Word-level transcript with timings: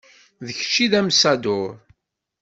D 0.45 0.47
kečč 0.57 0.75
ay 0.83 0.87
d 0.91 0.93
amsadur. 0.99 1.71